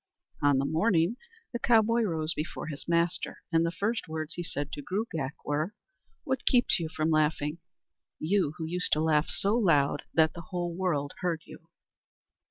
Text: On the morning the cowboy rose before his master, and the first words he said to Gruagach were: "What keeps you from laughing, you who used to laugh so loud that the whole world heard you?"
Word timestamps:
On 0.41 0.57
the 0.57 0.65
morning 0.65 1.17
the 1.53 1.59
cowboy 1.59 2.01
rose 2.01 2.33
before 2.33 2.65
his 2.65 2.87
master, 2.87 3.43
and 3.51 3.63
the 3.63 3.69
first 3.71 4.07
words 4.07 4.33
he 4.33 4.41
said 4.41 4.71
to 4.71 4.81
Gruagach 4.81 5.35
were: 5.45 5.75
"What 6.23 6.47
keeps 6.47 6.79
you 6.79 6.89
from 6.89 7.11
laughing, 7.11 7.59
you 8.17 8.55
who 8.57 8.65
used 8.65 8.91
to 8.93 8.99
laugh 8.99 9.27
so 9.29 9.55
loud 9.55 10.01
that 10.15 10.33
the 10.33 10.45
whole 10.49 10.75
world 10.75 11.13
heard 11.21 11.43
you?" 11.45 11.67